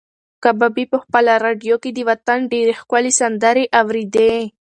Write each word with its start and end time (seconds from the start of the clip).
کبابي 0.43 0.85
په 0.91 0.97
خپله 1.03 1.31
راډیو 1.45 1.75
کې 1.83 1.89
د 1.93 1.99
وطن 2.09 2.39
ډېرې 2.51 2.73
ښکلې 2.81 3.11
سندرې 3.19 3.65
اورېدې. 3.79 4.35